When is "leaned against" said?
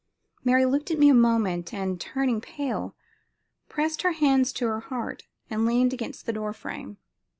5.63-6.25